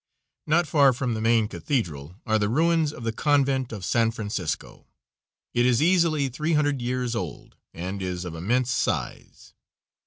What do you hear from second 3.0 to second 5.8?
the Convent of San Francisco. It is